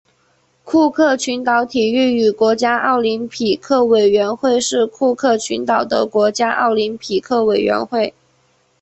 [0.63, 8.11] 库克群岛体育与国家奥林匹克委员会是库克群岛的国家奥林匹克委员会。